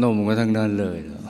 [0.00, 1.20] นมก็ทั้งนั้นเลยเหรอ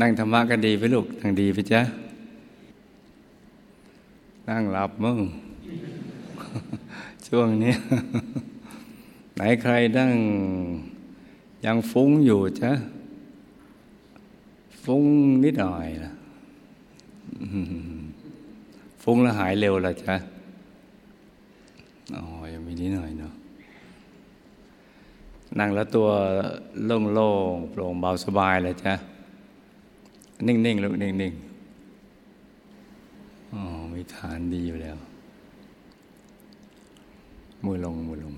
[0.00, 1.82] นั่งธรรมะก็ดีไปลูกนั่งดีไปจ้ะ
[4.48, 5.18] นั่งหลับมึง
[7.26, 7.74] ช่วงนี้
[9.34, 10.12] ไหนใครนั่ง
[11.64, 12.70] ยังฟุ้งอยู่จ้ะ
[14.84, 15.04] ฟุ้ง
[15.44, 16.12] นิดหน่อยนะ
[19.02, 20.14] ฟุ้งแล้วหายเร็วละจ้ะ
[22.14, 22.22] อ๋อ
[22.52, 23.32] ยังมีนิดหน่อยเนาะ
[25.58, 26.08] นั่งแล้วตัว
[27.14, 28.92] โล่งๆโปร่งเบาสบายเลยจ้ะ
[30.46, 33.62] นิ่งๆลูกนิ่งๆอ๋อ
[33.92, 34.96] มีฐานดีอยู่แล้ว
[37.64, 38.34] มือลงมือลง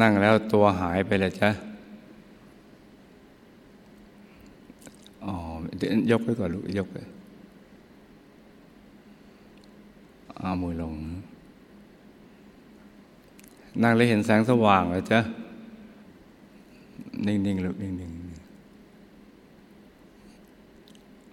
[0.00, 1.50] นั่งแล้วตัวหายไปเลยจ้ะ
[5.24, 5.34] อ๋อ
[6.10, 6.96] ยกไปก่อนลูกยกไป
[10.38, 10.94] เอามือลง
[13.82, 15.20] นั่งแล้วเห็นแสงสว่างเลยจ้ะ
[17.26, 18.42] นิ่งๆลูกนิ่งๆ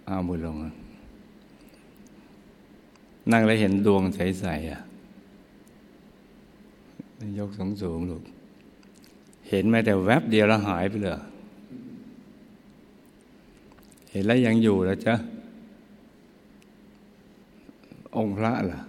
[0.06, 0.56] เอามือลง
[3.32, 4.82] นั่งแล้วเห็นดวงใสๆอะ
[7.40, 8.24] ยกสูงสูงลูก
[9.50, 11.14] เห็นแม้แต่แวบเดียวแล้วหายไปเลย
[14.12, 15.16] เห็นแล้วยังอยู่แล้วจ้ะ
[18.16, 18.80] องค์พระล่ะ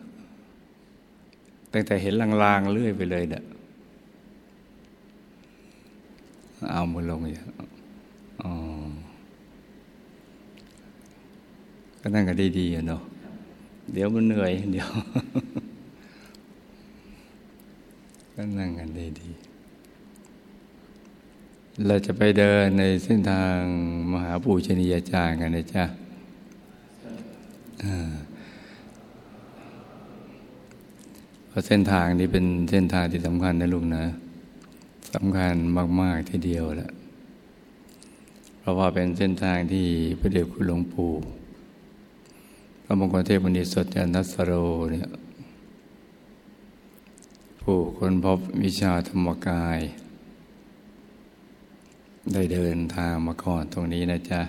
[1.72, 2.14] ตั้งแต่เห็น
[2.44, 3.42] ลางๆเรื่อยไปเลยเด้อ
[6.74, 7.46] เอามือลงอย่าง
[8.42, 8.52] อ๋อ
[12.00, 13.02] ก็นั่งกันดีๆเนาะ
[13.92, 14.88] เดี๋ยวมันเหนื่อย เดี๋ยว
[18.34, 18.88] ก็นั่งกัน
[19.20, 19.50] ดีๆ
[21.86, 23.56] เราจะไปเดินในเส้นทาง
[24.12, 25.84] มหาปูชนียาจารย์กันนะจ๊ะ
[31.48, 34.04] เพราะเส้นทางนี้เป็นเส้นทางที่สำคัญนะลุงนะ
[35.14, 35.54] สำคัญ
[36.00, 36.90] มาก ๆ ทีเดียวแหละ
[38.58, 39.86] เพราะว่าเป็นเส้นทางที่
[40.18, 41.10] พระเดชคุณหลวงปู่
[42.84, 44.52] พระมงคลเทพมุนีสดจันทสโร
[44.92, 45.08] เนี่ย
[47.60, 49.78] ผู้คนพบวิชาธรรมกาย
[52.32, 54.42] ได้เดินทางมาก่อนตรงนี้นะจ๊ะ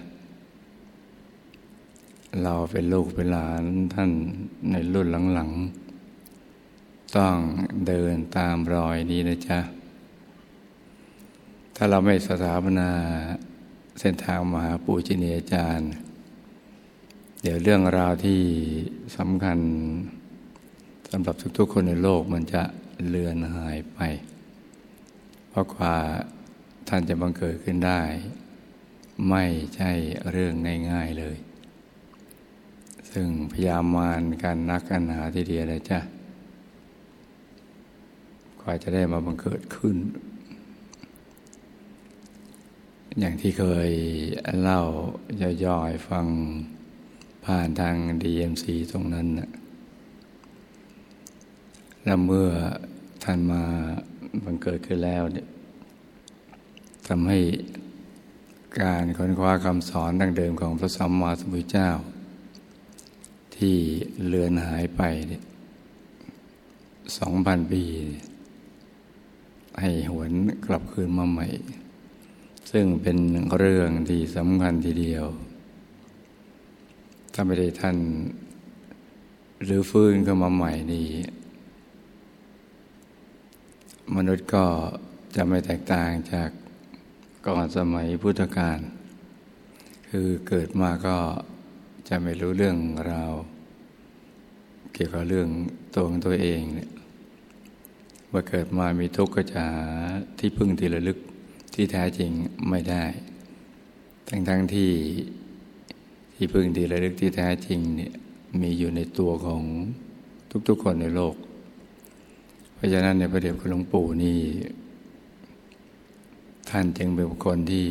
[2.43, 4.11] เราเป็นลูกเป็นหลานท่าน
[4.71, 5.49] ในรุ่นหลัง
[6.33, 7.35] ๆ ต้อง
[7.87, 9.59] เดินตามรอยนี้นะจ๊ะ
[11.83, 12.89] ถ้าเราไม่สถาปนา
[13.99, 15.91] เส้นทางมหาปูจินียจารย์
[17.41, 18.41] เดี๋ยวเรื่องราวที่
[19.17, 19.59] สำคัญ
[21.11, 22.63] สำหรับทุกๆคนในโลกมันจะ
[23.09, 23.99] เลือนหายไป
[25.49, 25.95] เพราะกว่า
[26.87, 28.01] ท่านจะบังเกิดขึ้นได้
[29.29, 29.43] ไม่
[29.75, 29.91] ใช่
[30.31, 30.53] เรื่อง
[30.91, 31.37] ง่าย ๆเลย
[33.11, 35.99] ซึ่งพยายามานการนักกันหาทีเดียวเลยจ้ะ
[38.61, 39.97] กว่าจะได้มาบังเกิดขึ้น
[43.19, 43.91] อย่างที่เคย
[44.61, 44.81] เล่า
[45.65, 46.25] ย่อยๆฟัง
[47.45, 49.49] ผ่านทาง DMC ตรงนั้นนะ
[52.03, 52.49] แล้วเมื่อ
[53.23, 53.63] ท่านมา
[54.43, 55.47] บังเกิดขึ้นแล้วเนี่ย
[57.07, 57.39] ทำให้
[58.81, 61.89] การค้นคว้าคำสอนดังเดิมของพระสัมมาสัมพุทธเจ้า
[63.55, 63.77] ที่
[64.27, 65.01] เลือนหายไป
[67.17, 67.83] สองพันปี
[69.79, 70.31] ให้หวน
[70.65, 71.47] กลับคืนมาใหม่
[72.71, 73.17] ซึ่งเป็น
[73.57, 75.25] เรื่องที่สำคัญทีเดียว
[77.33, 77.97] ถ้าไม่ได้ท่าน
[79.63, 81.07] หรือฟื้นขึ้นมาใหม่นี่
[84.15, 84.65] มนุษย์ก็
[85.35, 86.49] จะไม่แตกต่างจาก
[87.47, 88.79] ก่อนสมัยพุทธกาล
[90.09, 91.17] คือเกิดมาก็
[92.09, 92.77] จะไม่รู้เรื่อง
[93.11, 93.33] ราว
[94.93, 95.47] เกี่ยวกับเรื่อง
[95.93, 96.91] ตัวของตัวเองเนี่ย
[98.31, 99.81] ว่าเกิดมามีทุกข์ก็จะหา
[100.39, 101.17] ที่พึ่งที่ระลึก
[101.73, 102.31] ที่แท้จริง
[102.69, 103.03] ไม่ได้
[104.29, 104.91] ทั้งทั้งที่
[106.35, 108.13] ที่พึ่งที่ระลึกที่แท้จริงเนี่ย
[108.61, 109.61] มีอยู่ในตัวของ
[110.67, 111.35] ทุกๆคนในโลก
[112.73, 114.39] เพราะฉะนั้นในพระเดชคุณหลวงปู่นี่
[116.69, 117.85] ท่านจึงเป็นบุคคลที่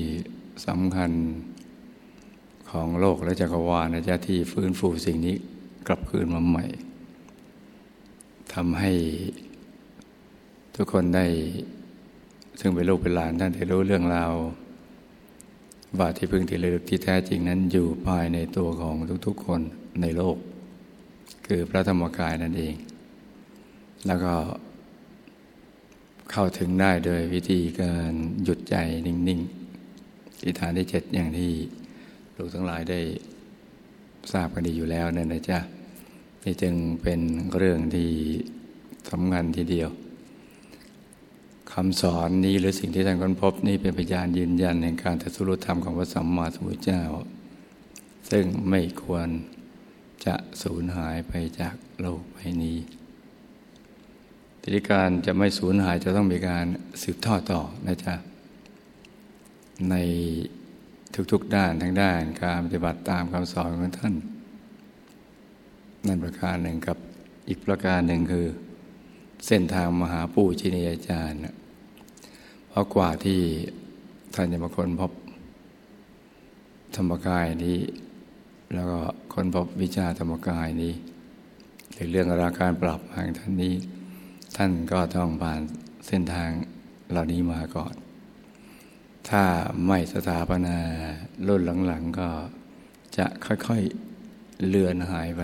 [0.66, 1.10] สำคัญ
[2.70, 5.36] ของโลกและจักรวาลนะจ๊ะที่ฟื้นฟูสิ่งนี้
[5.86, 6.64] กลับคืนมาใหม่
[8.54, 8.92] ทำให้
[10.74, 11.26] ทุกคนได้
[12.60, 14.32] ซึ่งเป็นลูกเป็นหลานท่านได้รู้เรื่องราว
[15.98, 18.96] ว่าที่พึ่งที่ระลึกที่แท้จริงนั้นอยู่ภายในตัวของ
[19.26, 19.60] ทุกๆคน
[20.02, 20.36] ในโลก
[21.46, 22.74] คือพระธรรมกายนั่นเอง
[24.06, 24.34] แล้วก็
[26.30, 28.12] เข้าถึงได้โดยวิธีการ
[28.44, 28.76] หยุดใจ
[29.06, 31.52] นิ่งๆอิฐานที่เจ็ดอย่างที่
[32.36, 33.00] ลูกทั้งหลายได้
[34.32, 35.58] ทราบกันดีอยู่แล้วนั่นนะจ๊ะ
[36.44, 37.20] นี่จึงเป็น
[37.56, 38.10] เรื่องที่
[39.10, 39.90] สำคัญทีเดียว
[41.74, 47.02] คำสอนนี้หรือสิ่งที่ท่านค้นพบนี้เป็นพยานยืนยันในการตรัสรู้ธรรมของพระสัมมาสัมพุทธเจ้า
[48.30, 49.28] ซึ่งไม่ควร
[50.26, 52.78] จะสูญหายไปจากโลกใบนี้
[54.62, 56.66] ทิการจะไม่สูญหายจะต้องมีการ
[57.02, 58.14] สืบทอดต่อนะจ๊ะ
[59.90, 59.94] ใน
[61.32, 64.14] ทุกๆด้านทั้งด้านการปฏิบัติตามคำสอนของท่าน
[66.06, 66.96] นั่นประการหนึ่งกับ
[67.48, 68.46] อีกประการหนึ่งคือ
[69.46, 71.40] เส้นทางมหาปู่ชินีอาจารย์
[72.70, 73.40] เพราะกว่าที่
[74.34, 75.12] ท่านจะมาค้นพบ
[76.96, 77.78] ธรรมกายนี้
[78.74, 79.00] แล้วก็
[79.34, 80.92] ค้นพบวิชาธรรมกายนี้
[81.92, 83.74] หรือเรื่องราการปรับทางท่านนี้
[84.56, 85.60] ท่านก็ต้องผ่าน
[86.06, 86.50] เส้นทาง
[87.10, 87.94] เหล่านี้มาก่อน
[89.28, 89.42] ถ้า
[89.86, 90.76] ไม่สถาปนา
[91.46, 92.28] รุ่นหลังๆก็
[93.16, 95.42] จะค่อยๆเลือนหายไป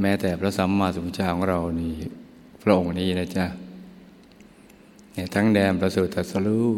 [0.00, 1.92] แม้แต่พระสัมมาสัมพุทธเจ้าของเรานี่
[2.62, 3.46] พระองค์นี้นะจ๊ะ
[5.12, 6.68] เนี่ยทั้งแดนประสูติตรัสรู้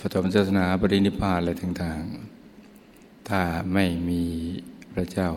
[0.00, 3.40] ปฐมศาสนาปรินิพพานอะไรต่างๆ ถ้า
[3.74, 4.22] ไม่มี
[4.92, 5.28] พระเจ้า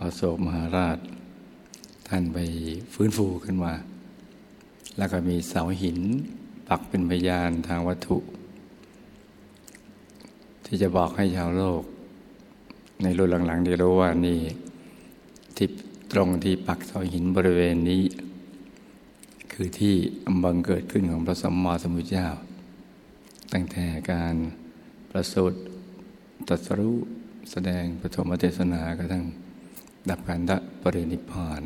[0.00, 0.98] อาโศกมหาราช
[2.08, 2.38] ท่านไป
[2.94, 3.74] ฟื้นฟูขึ้นมา
[4.98, 5.98] แล้วก็มีเสาหิน
[6.68, 8.18] ปักเป็นพยานทางวัตถุ
[10.64, 11.82] ที่จะบอกให้ชาวโลก
[13.02, 14.40] ในรุ่นหลังๆได้รู้ว่านี่
[15.56, 15.68] ที่
[16.12, 18.02] ตรงที่ปักเสาหินบริเวณนี้
[19.54, 19.94] คือที่
[20.44, 22.28] บังเกิดขึ้นของพระสัมมาสัมพุทธเจ้า
[23.52, 24.34] ตั้งแต่การ
[25.10, 25.58] ประสูติ
[26.48, 26.96] ตรัสรู้
[27.50, 29.24] แสดงปฐมเทศนากระทั่ง
[30.10, 31.62] ดับการดับปรินิพพาน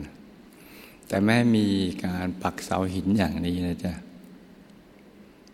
[1.08, 1.66] แต่แม้มี
[2.04, 3.94] การปักเสาหินอย่างนี้นะจ๊ะ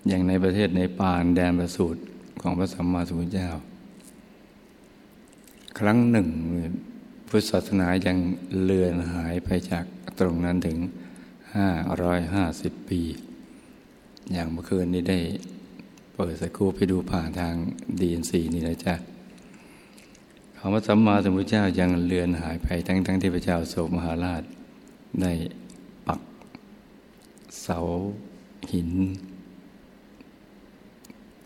[0.09, 2.01] อย่างในประเทศในปานแดนประสูติ
[2.41, 3.51] ของพระสัมมาสัมพุทธเจ้า
[5.79, 6.29] ครั้งหนึ่ง
[7.29, 8.17] พุทธศาสนายัง
[8.63, 9.85] เลือนหายไปจาก
[10.19, 10.79] ตรงนั้นถึง
[11.57, 11.69] ห้า
[12.03, 13.01] ร้อยห้าสิบปี
[14.33, 15.21] อย่างเมื่อคืนนี้ได้
[16.15, 17.55] เปิดสกูไปดูผ่านทาง
[18.01, 18.95] ดีเอ็นสีนี่นะจ๊ะ
[20.57, 24.43] คำว่าสัมมาสัมพุทธเจ้ายังเลือนหายไปทั้งทั้งที่พระเจ้าโศกมหาราช
[25.21, 25.33] ได้
[26.07, 26.21] ปัก
[27.63, 27.79] เสา
[28.73, 28.91] หิน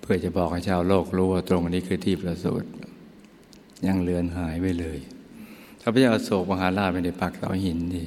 [0.00, 2.68] เพื่อจะบอกให้ชาวโลกรู้ว่าตรงนี้คือที่ประสูติ
[3.86, 4.98] ยังเลือนหายไปเลย
[5.80, 8.06] ถ้าพระเจ้าโศกมหาราชไม่ได้ปักเสาหินนี่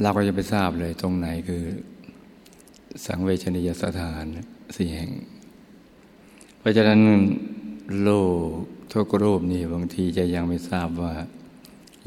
[0.00, 1.64] เราก็จะไปทราบเลยตรงไหนคือ
[3.06, 4.24] สังเวชนียสถาน
[4.76, 5.10] สี่แห่ง
[6.58, 7.00] เพราะฉะนั้น
[8.02, 8.10] โล
[8.46, 8.48] ก
[8.92, 11.14] ทุกรูปนี่บางทีจะยังไม่ทราบว่า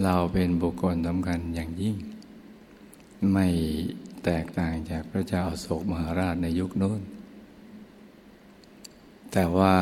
[0.04, 1.96] เราเป็นบุคคลสำคัญอย่างยิ่ง
[3.34, 3.48] ไม่
[4.26, 7.02] แตกต่างจากพระเจ้าโศกมหาราชในยุคโน้น
[9.32, 9.76] แต่ว่า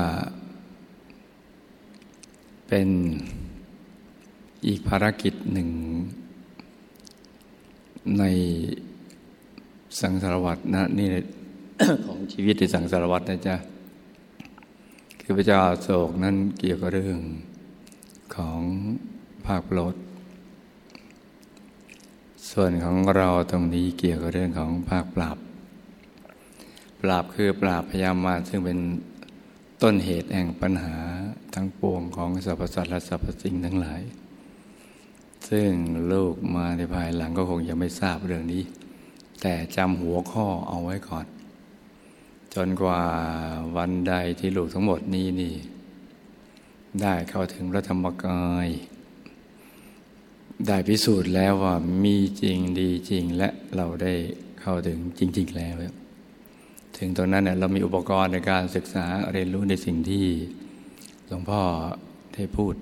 [2.68, 2.88] เป็น
[4.68, 5.70] อีกภารกิจหนึ่ง
[8.20, 8.24] ใน
[10.02, 11.08] สังสารวัตรนะนี่
[12.06, 13.56] ของชีวิตในสังสารวัตรนะจ๊ะ
[15.22, 17.20] คือพระเจ้าโศกนั้นเกี่ยวกับเรื่อง
[18.36, 18.60] ของ
[19.46, 19.96] ภาคโปรด
[22.52, 25.38] ส่วนของเราตรงนี้เกี่ยวกับเรื่องของภาคปราบ
[27.02, 28.80] ปราบคือปราบพยามาซึ่งเป็น
[29.82, 30.96] ต้นเหตุแห่งปัญหา
[31.54, 34.02] ทั้งปวงของสรรพสัตว์และสรรพสิ่งทั้งหลาย
[35.54, 35.72] ซึ่ง
[36.14, 38.64] ลูกมาในภายหลังก็คงยังไม่ทราบเรื่องนี้
[39.42, 41.26] แต่จำหัวข้อเอาไว้ก่อน
[42.54, 43.02] จนกว่า
[43.78, 45.54] วันใดที่ลูกทั้งหมดนี้นี่
[47.02, 48.68] ได้เข้าถึงพระธรรมกาย
[50.68, 54.14] ได้พิสูจน์แล้วว่ามีจริงดีจริงและเราได้
[54.62, 55.76] เข้าถึงจริง ๆ แล้ว
[56.98, 60.26] ถึงตรงนั้นเนี่ยเรามีอุปกรณ์ในการศึกษาเรียนรู้ในสิ่งที่
[61.28, 61.62] หลวงพ่อ
[62.34, 62.76] ได้พูด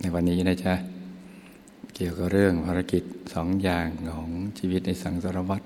[0.00, 0.91] ในวันนี้นะจ๊ะ
[2.04, 3.02] กี่ยวกับเรื่องภารกิจ
[3.34, 5.64] สองอย่างของชีวิตในสังสารวัตร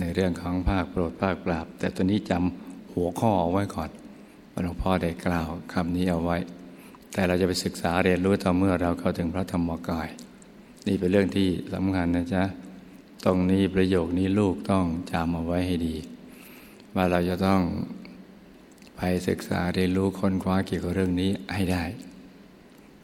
[0.00, 3.90] ในเรื่องของภาคโปรดภาคปราบ แต่ตัวนี้จำหัวข้อเอาไว้ก่อน
[4.64, 6.36] หลวงพ่อได้กล่าวคำนี้เอาไว้
[7.12, 10.08] แต่เราจะไปศึกษาเรียนรู้ต่อเมื่อเราเข้าถึงพระธรรมกาย
[10.86, 12.42] นี่เป็นเรื่องที่สำคัญนะจ๊ะ
[13.24, 15.96] ตรงนี้ประโยคนี้ลูกต้องจำเอาไว้ให้ดี
[16.94, 17.60] ว่าเราจะต้อง
[18.96, 21.84] ไปศึกษาเรียนรู้ค้นคว้าเกี่ยวกับเรื่องนี้ให้ได้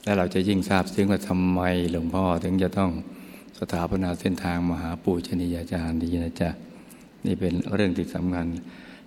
[0.05, 1.61] และเราจะยิ่งทราบซึ้งว่าทำไม
[1.93, 2.91] หลวงพ่อถึงจะต้อง
[3.59, 6.51] สถาปนาเส้นทางมหาปูชนียาจารย์ดีนะจ๊ะ
[7.27, 8.47] นี่เป็นเรื่องที่สำคัญ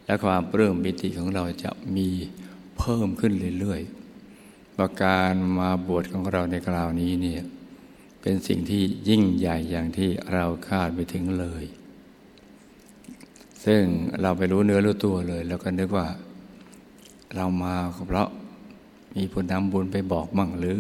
[0.06, 2.08] และความเริ่มมิติของเราจะมี
[2.78, 7.42] เพิ่มขึ้นเรื่อยๆว่าการมาบวชของเราในคราวนี้เนี่ย
[8.22, 11.66] เป็นสิ่งที่ยิ่งใหญ่อย่างที่เราคาดไปถึงเลย
[13.66, 13.82] ซึ่ง
[14.22, 16.08] เราไปรู้เนื้อรู้ตัวเลย แล้วก็นึกว่า
[17.36, 17.76] เรามา
[18.08, 18.30] เพราะ
[19.16, 20.80] มีผลนำบุญไปบอกมั่งหรือ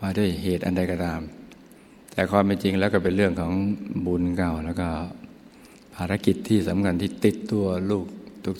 [0.00, 1.20] มาด้วยเหตุอันใดก็ตาม
[2.12, 3.52] แต่ความเป็นจริงแล้วก็เป็นเรื่องของ
[4.06, 4.88] บุญเก่า แล้วก็
[5.94, 8.06] ภารกิจที่สำคัญที่ติดตัวลูก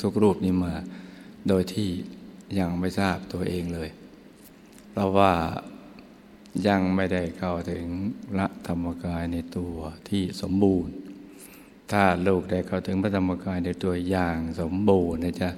[0.03, 0.73] ทุกๆรูปนี้มา
[1.49, 1.89] โดยที่
[2.59, 3.89] ยังไม่ทราบตัวเองเลย
[4.91, 5.33] เพราะว่า
[6.69, 7.85] ยังไม่ได้เข้าถึง
[8.39, 9.75] ละธรรมกายในตัว
[10.09, 10.95] ที่สมบูรณ์
[11.93, 15.51] ถ้าลูกได้เข้าถึงพระธรรมกายในตัวอย่างสมบูรณ์นะจ๊ะ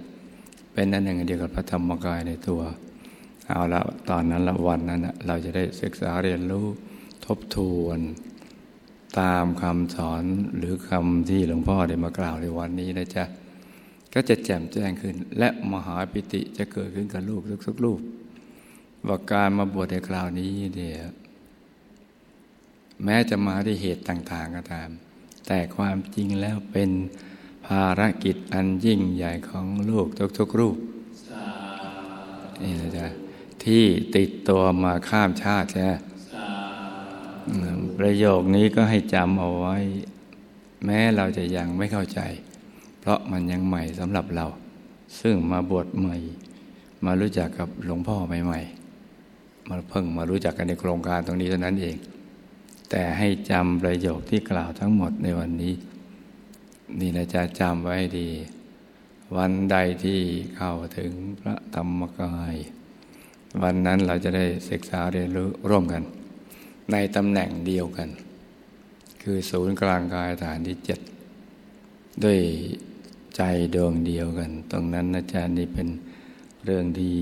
[0.72, 2.60] เป็นนั่นอย่างเดียวกับพระธรรมกายในตัว
[3.48, 6.66] เอาละตอนนั้นละวันนั้นเราจะได้ศึกษาเรียนรู้
[7.26, 7.98] ทบทวน
[9.20, 10.24] ตามคำสอน
[10.56, 13.24] หรือคำที่หลวงพ่อได้มากล่าวในวันนี้นะจ๊ะ
[14.14, 18.00] ก็จะแจ่มแจ้งขึ้น และมหาปิติจะเกิดขึ้นกับลูกทุกๆลูก
[19.06, 20.98] ว่าการมาบวชในคราวนี้เดีย
[23.04, 24.90] แม้จะมาด้วยเหตุต่างๆก็ตาม
[25.46, 26.90] แต่ความจริงแล้วเป็น
[27.66, 30.06] ภารกิจอันยิ่งใหญ่ของลูก
[30.38, 30.76] ทุกๆรูป
[32.62, 33.23] นี่นะจ๊ะ
[33.64, 33.84] ที่
[34.16, 35.82] ติดตัวมาข้ามชาติใช่
[37.98, 39.76] ประโยคนี้ก็ให้จำเอาไว้
[40.84, 42.20] แม้เราจะยังไม่เข้าใจ
[43.00, 44.46] เพราะมันยังใหม่สำหรับเรา
[45.20, 46.16] ซึ่งมาบวชใหม่
[47.04, 51.96] มารู้จักกับหลวงพ่อใหม่ๆมาเพิ่งมารู้จักกันในโครงการตรงนี้เท่านั้นเอง
[52.90, 55.74] แต่ให้จำประโยคที่กล่าวทั้งหมดในวันนี้
[57.00, 58.28] นี่นะจะจำไว้ดี
[59.36, 60.20] วันใดที่
[60.56, 62.54] เข้าถึงพระธรรมกาย
[63.62, 66.02] วันนั้นเราจะได้ศึกษาเรียนรู้ร่วมกัน
[66.92, 68.08] ในตำแหน่งเดียวกัน
[69.22, 71.00] คือศูนย์กลางกายฐานที่เจ็ด
[72.24, 72.38] ด้วย
[73.36, 73.42] ใจ
[73.74, 75.88] ดวงเดียวกัน ตรงนั้นนะจ๊ะนี่เป็น
[76.64, 77.14] เรื่องดี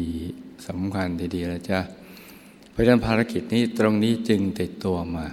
[0.69, 1.81] สำคัญทีเดียวนะจ๊ะ
[2.71, 5.27] เพราะฉะนั้นภารกิจนี้ตรงนี้จึงติดตัวมา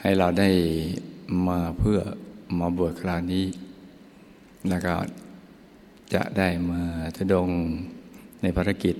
[0.00, 0.48] ให้เราได้
[1.48, 1.98] มาเพื่อ
[2.58, 3.44] มาบวชคราวนี้
[4.68, 4.94] แล้วก็
[6.14, 6.80] จะได้มา
[7.16, 7.48] ทดง
[8.42, 8.96] ในภารกิจ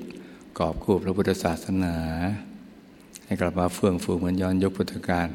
[0.58, 1.94] กอบคู่พระพุทธศาสนา
[3.26, 5.28] ให้กลับมาเฟื่องฟูเหมือนย้อนยุคพุทธกาล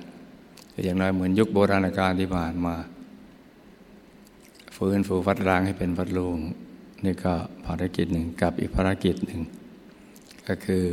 [0.83, 2.75] อย่างน้อยเหมือนยุคโบราณกาลที่ผ่านมา
[4.75, 6.37] ฟื้นฟูวัดร้างให้เป็นวัดลุง
[7.05, 7.33] นี่ก็
[7.65, 9.41] ภารกิจหนึ่งกับอีกภารกิจหนึ่ง
[10.47, 10.85] ก็คือ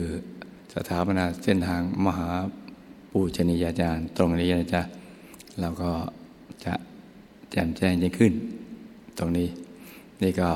[0.75, 2.29] สถาปนาเส้นทางมหา
[3.11, 4.83] ปูชนียาจารย์ ตรงนี้นะจ๊ะ
[5.61, 5.91] เราก็
[6.65, 6.75] จะ
[7.51, 8.33] แจ่มแจ้งยิ่งขึ้น
[9.19, 9.49] ตรงนี้
[10.23, 10.51] นี่ก็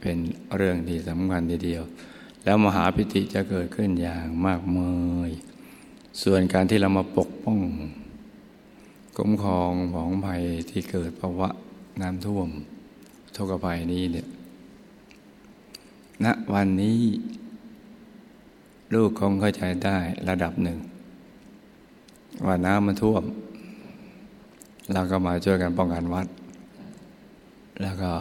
[0.00, 0.16] เป็น
[0.56, 1.82] เรื่องที่สำคัญทีเดียว
[2.44, 4.92] แล้วมหาพิธีจะเกิดขึ้นอย่างมากมา
[5.28, 5.30] ย
[6.22, 7.60] ส่วนการที่เรามาปกป้อง
[9.16, 11.48] คุ้มครองของภัยที่เกิดภาวะ
[12.00, 12.48] น้ำท่วม
[13.34, 14.28] ทุกภัยนี้เนี่ย
[16.24, 17.00] ณวันนี้
[18.94, 19.96] ลูกคงเข้าใจได้
[20.28, 20.78] ระดับหนึ่ง
[22.46, 23.24] ว่าน้ำมันท่วม
[24.92, 26.26] เราก็มาช่วยกันป้องกันวัด
[27.82, 28.12] แล้วก็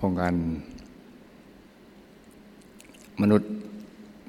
[0.00, 0.34] ป้องกัน
[3.22, 3.50] มนุษย์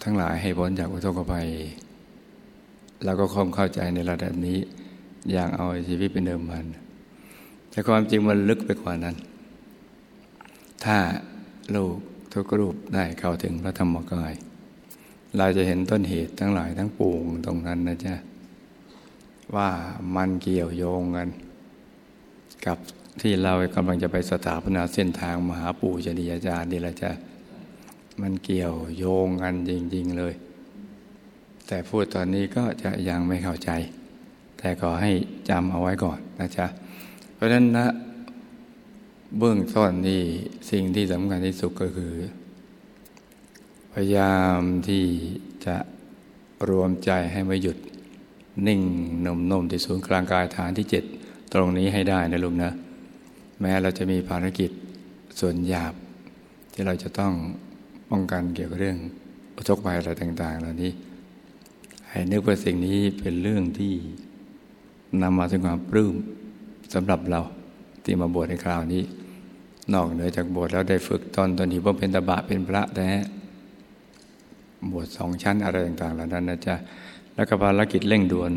[0.04, 1.48] ทั้งหลายให้พ้นจากอุทกภัย
[3.04, 4.58] เราก็คงเข้าใจในระดับนี้
[5.32, 6.66] อย่างเอาชีวิตเป็นเดิมพัน
[7.70, 9.16] แต่ความจริงมันลึกไปกว่านั้น
[10.86, 10.98] ถ้า
[11.76, 11.96] ลูก
[12.34, 14.34] ทุกรูปได้เข้าถึงพระธรรมกาย
[15.38, 18.16] เราจะเห็นต้นเหตุทั้งหลายทั้งปวงตรงนั้นนะจ๊ะ
[19.56, 19.70] ว่า
[20.16, 21.30] มันเกี่ยวโยงกัน
[22.66, 22.78] กับ
[23.22, 27.12] ที่เรากำลังจะไปสถาปนาเส้นทางมหาปู่ชนียาจารย์นี่แหละจ้ะ
[28.22, 30.34] มันเกี่ยวโยงกันจริง ๆเลย
[31.68, 33.70] แต่พูดตอนนี้ก็จะยังไม่เข้าใจ
[34.58, 35.12] แต่ขอให้
[35.50, 36.66] จำเอาไว้ก่อนนะจ๊ะ
[37.34, 37.88] เพราะฉะนั้นนะ
[39.38, 40.24] เบื้องต้นนี่
[40.72, 42.14] สิ่งที่สำคัญที่สุดก็คือ
[43.94, 45.06] พยายามที่
[45.66, 45.76] จะ
[46.70, 47.78] รวมใจให้ไม่หยุด
[48.68, 48.82] นิ่ง
[49.26, 51.04] นุ่มๆที่ศูนย์กลางกายฐานที่เจ็ด
[51.54, 52.72] ตรงนี้ให้ได้นะลุงนะ
[53.62, 54.72] แม้เราจะมีภารกิจ
[55.40, 55.94] ส่วนหยาบ
[56.74, 57.34] ที่เราจะต้อง
[58.10, 58.98] ป้องกันเกี่ยวกับเรื่อง
[59.56, 60.92] อุทกภัยอะไรต่าง ๆ เหล่านี้
[62.10, 63.94] ให้นึกว่าสิ่งนี้เป็นเรื่องที่
[65.22, 66.16] นำมาถึงความปลื้ม
[66.94, 67.42] สำหรับเรา
[68.04, 69.04] ที่มาบวชในคราวนี้
[69.94, 73.10] นอกเหนือจากบวชแล้วได้ฝึกตอนตอนที่ว่าเป็นตบะเป็นพระแท้
[74.92, 76.76] บวชสองชั้นอะไรต่าง ๆ เหล่านั้นนะจ๊ะ
[77.36, 78.52] แล้วก็ภารกิจเร่งด่วน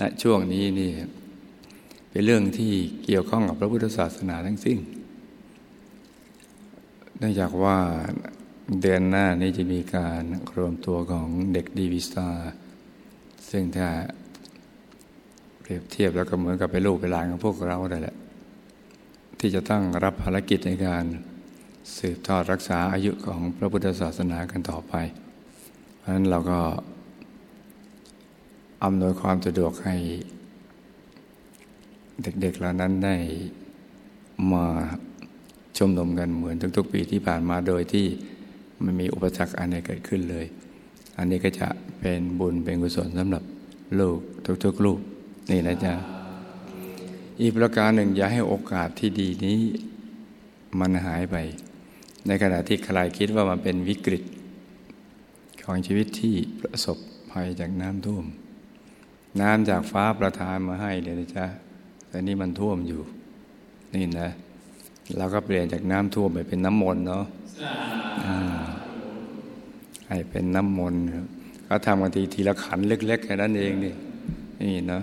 [0.00, 0.90] ณช่วงนี้นี่
[2.10, 2.72] เป็นเรื่องที่
[3.04, 4.78] เกี่ยวข้องกับพระพุทธศาสนาทั้งสิ้น
[7.22, 7.78] เนื่องจากว่า
[8.80, 10.22] เดือนหน้านี้จะมีการ
[10.56, 12.28] รวมตัวของเด็กดีวิสตา
[13.50, 13.88] ซึ่งถ้า
[15.60, 18.16] เปรียบเทียบแล้วก็เหมือนกับเป็นลูกเป็นหลานของพวกเราได้แหละ
[19.38, 21.04] ที่จะต้องรับภารกิจในการ
[21.98, 24.94] สืบทอดรักษาอายุของพระพุทธศาสนากันต่อไป
[25.98, 26.60] เพราะนั้นเราก็
[28.84, 29.96] อำนวยความสะดวกให้
[32.22, 33.16] เด็กๆเหล่านั้นได้
[34.52, 34.66] มา
[35.80, 38.06] ชมนมกันเหมือนทุก ๆ ปีที่ผ่านมาโดยที่
[38.82, 40.46] ไม่มีอุปสรรคอะไรเกิดขึ้นเลย
[41.18, 41.68] อันนี้ก็จะ
[42.00, 43.44] เป็นบุญเป็นกุศลสำหรับ
[44.00, 44.18] ลูก
[44.64, 44.98] ทุกๆลูก
[45.50, 45.94] นี่นะจ๊ะ
[47.40, 49.58] อีกประการหนึ่งอย่าให้โอกาสที่ดีนี้
[50.80, 51.36] มันหายไป
[52.26, 54.22] ในขณะที่ใครคิดว่ามันเป็นวิกฤต
[55.64, 56.98] ของชีวิตที่ประสบ
[57.30, 58.24] ภัยจากน้ำท่วม
[59.40, 61.46] น้ำจากฟ้าประทานมาให้เลยนะจ๊ะ
[62.08, 63.00] แต่นี่มันท่วมอยู่
[63.94, 64.28] นี่นะ
[65.18, 67.24] เราก็เปลี่ยนจากน้ำท่วมไปเป็นน้ำมนต์เนาะ
[70.08, 71.02] ให้เป็นน้ำมนต์
[71.64, 73.94] เขาทำกันทีทีละขันเล็กๆแค่นั้นเองนี่
[74.62, 75.00] นี่นะ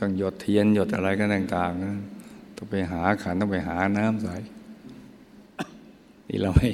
[0.00, 4.28] ต้องหยดเทียนหยดอะไรก็ต่างๆต้องไปหาขันต้องไปหาน้ำใส
[6.28, 6.68] นี่เราไม่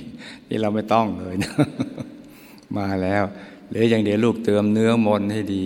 [0.48, 1.54] นี่เราไม่ต้องเลยนะ
[2.76, 3.24] มาแล้ว
[3.70, 5.64] หรืออย่างเดียวลูกเติมเนื้อมนให้ดี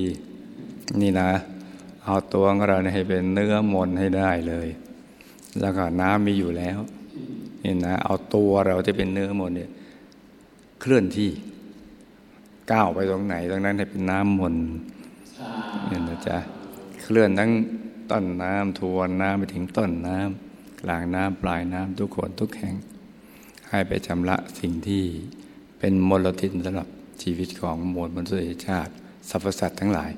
[1.00, 1.31] นี่นะ
[2.05, 4.69] เอาตัวของเราให้เป็นเนื้อมนให้ได้เลย
[5.61, 6.79] แล้วก็น้ำมีอยู่แล้ว
[7.65, 9.71] นี่นะเอาตัวเราที่เป็นเนื้อมนเนี่ย
[10.81, 11.31] เคลื่อนที่
[12.73, 14.55] ก้าวไปตรงไหนตรงนั้นให้เป็นน้ำมน
[15.87, 16.39] เนี่ยนะจ๊ะ
[17.03, 17.51] เคลื่อนทั้ง
[18.11, 22.75] ต้นน้ำทวนน้ำไปถึงต้นน้ำกลางน้ำปลายน้ำทุกคนทุกแห่ง
[23.71, 25.03] ให้ไปชำระสิ่งที่
[25.79, 26.89] เป็นมลทินสำหรับ
[27.23, 28.93] ชีวิตของมวลมนุษยชาติ
[29.29, 30.11] สรรพสัตว์ทั้งหลาย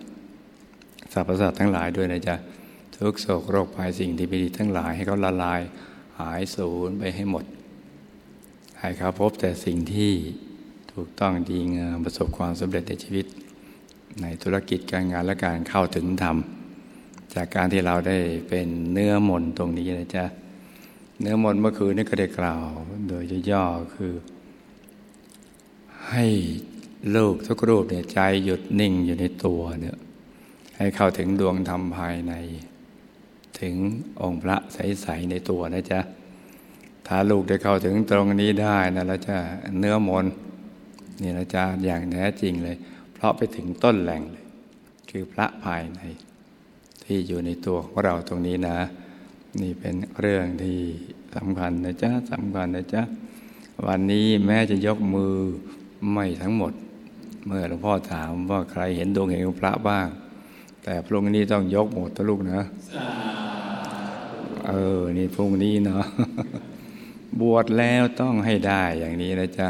[1.13, 2.37] สรรพสัตว์ทั้งหลายด้วยนะจ๊ะ
[3.01, 5.61] ทุกโศกโรคภัยสิ่งที่ไม่ดีทั้งหลายให้เขาละลาย
[6.21, 7.45] หายสูญไปให้หมด
[8.81, 10.13] ให้เขาพบแต่สิ่งที่
[10.93, 13.27] ถูกต้องดีงามประสบความสำเร็จในชีวิต
[14.23, 16.37] ในธุรกิจการงานและการเข้าถึงธรรม
[17.35, 20.25] จากการที่เราได้เป็นเนื้อมนตรงนี้นะจ๊ะ
[21.21, 22.67] เนื้อมนเมื่อคืนนี้ก็ได้กล่าว
[23.09, 24.13] โดยย่อๆคือ
[26.11, 26.27] ให้
[27.17, 29.97] ลูกทุกรูปเนี่ยใจหยุดนิ่งอยู่ในตัวเนี่ย
[30.77, 32.35] ให้เข้าถึงดวงธรรมภายใน
[33.63, 33.75] ถึง
[34.23, 36.01] องค์พระใสๆในตัวนะจ๊ะ
[37.07, 39.37] ถ้าลูกได้เข้าถึงตรงนี้ได้นะแล้วจะ
[39.79, 40.27] เนื้อมน
[41.23, 42.77] นี่นะจ๊ะอย่างแท้จริงเลย
[43.15, 44.45] เพราะไปถึงต้นแหล่งเลย
[45.11, 46.01] คือพระภายใน
[47.05, 48.79] ที่อยู่ในตัวของเราตรงนี้นะ
[49.61, 50.79] นี่เป็นเรื่องที่
[51.35, 53.03] สำคัญนะจ๊ะสำคัญนะจ๊ะ
[53.87, 55.35] วันนี้แม้จะยกมือ
[56.13, 56.73] ไม่ทั้งหมด
[57.47, 60.07] เมื่อหลวงพ่อถามว่าใครเห็นดวงเห็นพระบ้าง
[60.91, 62.61] แต่พรุ่งนี้ต้องยกหมดทุลูกนะ
[64.69, 66.05] เออ นี่พรุ่งนี้เนาะ
[67.41, 69.69] บวชแล้วต้องให้ได้อย่างนี้นะจ๊ะ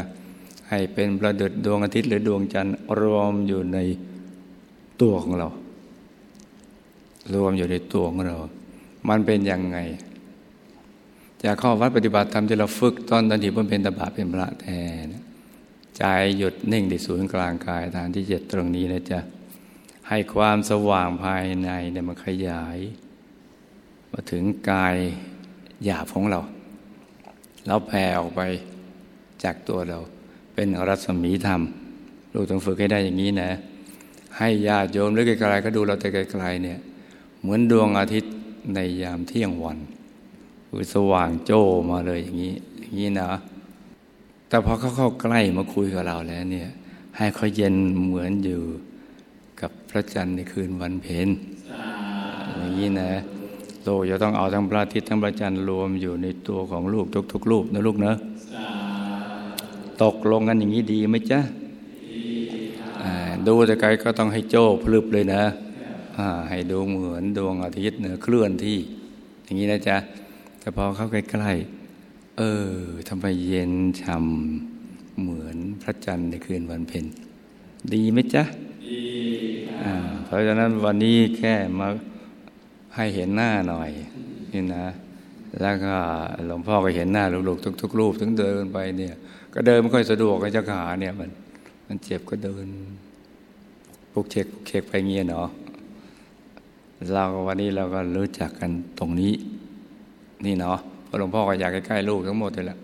[0.69, 3.77] ให้เป็นประดุดดวงอาทิตย์หรือดวงจันทร์รวมอยู่ใน
[5.01, 5.47] ตัวของเรา
[7.33, 8.37] รวมอยู่ในตัวของเรา
[9.09, 9.77] มันเป็นยังไง
[11.43, 14.67] จากข้อวัดปฏิบัติธรรมที่เราฝึกตอนตอนที่ผมเป็นตบะเป็นพระแท
[15.03, 15.07] น
[15.97, 16.03] ใจ
[16.37, 19.21] หยุดนิ่งที่ศูนย์กลางกายฐานที่เจ็ดตรงนี้นะจ๊ะ
[20.09, 22.77] ให้ความสว่างภายในเนี่ยมันขยาย
[24.11, 24.95] มาถึงกาย
[25.83, 26.39] หยาบของเรา
[27.65, 28.41] แล้วแผ่ออกไป
[29.43, 29.99] จากตัวเรา
[30.53, 31.61] เป็นรัศมีธรรม
[32.33, 33.51] ลูกต้องฝึกให้ได้อย่างนี้นะ
[34.37, 36.79] ให้ญาติโยมหรือไกลๆก็ดูเราแต่ไกลๆเนี่ย
[37.41, 38.33] เหมือนดวงอาทิตย์
[38.73, 39.77] ในยามเที่ยงวัน
[40.67, 43.29] คือสว่างโจ้มาเลยอย่างนี้ อย่างนี้นะ
[44.47, 46.69] แต่พอเขาเข้าใกล้มาคุยกับเราแล้วเนี่ย
[47.17, 48.61] ให้เขาเย็นเหมือนอยู่
[49.61, 51.27] กับพระจันทร์ในคืนวันเพ็ญ
[52.57, 53.11] อย่างนี้นะ
[53.83, 58.13] โลกจะต้องเอาทั้งพระอาทิตย์ทั้งพระจันทร์รวมอยู่ในตัวของลูกทุกๆรูปนะลูกนะ
[60.03, 61.39] ตกลงกันอย่างนี้ดีไหมจ๊ะ
[63.47, 65.43] ดูแต่ไกลก็ต้องให้โจ้พลึบเลยนะ
[66.49, 68.77] ให้ดูเหมือนดวงอาทิตย์เนือเคลื่อนที่
[69.43, 69.97] อย่างนี้นะจ๊ะ
[70.59, 72.73] แต่พอเข้าใกล้ๆเออ
[73.09, 77.05] ทำไมเย็นช่ำเหมือนพระจันทร์ในคืนวันเพ็ญ
[77.93, 78.68] ดีไหมจ๊ะดี
[80.25, 81.87] เพราะฉะนั้นวันนี้แค่มา
[82.95, 83.89] ให้เห็นหน้าหน่อย
[84.53, 84.85] นี่นะ
[85.61, 85.95] แล้วก็
[86.47, 89.15] หลวงพ่อก็เห็นหน้าลูกๆทุกๆรูปถึงเดินไปเนี่ย
[89.53, 91.29] ก็เดินไม่ค่อยสะดวกเจ้าขาเนี่ยมัน
[91.87, 92.65] มันเจ็บก็เดิน
[94.13, 95.47] ปุกเช็คปุกเช็คไปเงี้ยเนาะ
[97.13, 99.33] เราวันนี้เราก็รู้จักกันตรงนี้
[100.45, 102.77] นี่เนาะพระหลวงพ่อก็อยากใกล้ๆลูกทั้งหมดเลยละ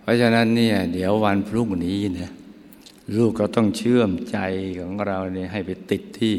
[0.00, 2.30] เพราะฉะนั้นเนี่ย เดี๋ยววันพรุ่งนี้เนี่ย
[3.16, 4.38] ลูกก็ต้องเชื่อมใจ
[4.80, 6.34] ของเราเนี่ยให้ไปติดที่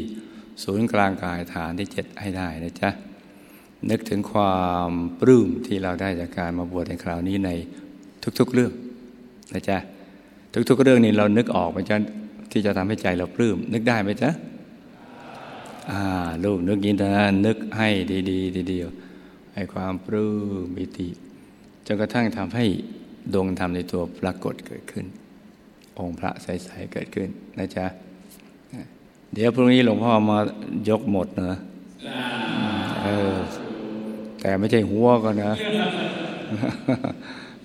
[0.62, 2.90] ศูนย์กลางกายฐานที่เจ็ดให้ได้นะจ๊ะ
[3.90, 7.50] นึกถึงความปลื้มที่เราได้จากการมาบวชในคราวนี้ใน
[8.38, 8.72] ทุกๆเรื่อง
[9.54, 9.78] นะจ๊ะ
[10.68, 11.96] ทุกๆเรื่องนี้เรานึกออกไหมจ๊ะ
[12.52, 14.30] ที่จะทำให้ใจเราปลื้มนึกได้ไหมจ๊ะ
[15.90, 16.02] อ่า
[16.44, 17.88] ลูกนึกยินนะนึกให้
[18.30, 18.88] ดีๆเดียว
[19.54, 20.30] ให้ความปลื้
[20.62, 21.08] มมิติ
[21.86, 22.64] จนกระทั่งทำให้
[23.32, 25.06] ดวงธรรมในตัวปรากฏเกิดขึ้น
[26.02, 27.86] องค์พระใสๆเกิดขึ้นนะจ๊ะ
[29.34, 30.38] เดี๋ยวพรุ่งนี้หลวงพ่อมา
[30.88, 31.58] ยกหมดนะ
[33.04, 33.36] เออ
[34.40, 35.52] แต่ไม่ใช่หัวก็นะ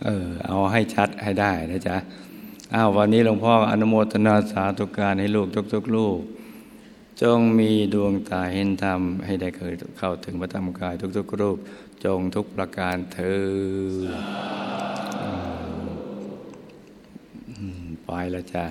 [0.06, 1.98] เออ เอาให้ชัดให้ได้นะจ๊ะ
[2.74, 6.20] อ้าววันนี้หลวงพ่ออนุโมทนาสาธุการให้ลูกทุกๆลูก
[7.22, 11.58] จงมีดวงตาเห็นธรรม ให้ได้เคยเข้าถึงพระธรรมกายทุกๆรูป
[12.06, 13.44] จงทุกประการเธอ
[18.08, 18.66] ไปแล้วจ้ะ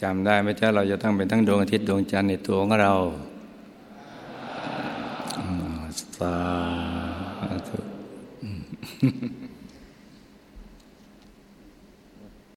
[0.00, 2.94] จำได้ไหมจ้าเราจะต้องเป็นทั้งดวงอาทิตย์ดวงจันทร์ในตัวของเรา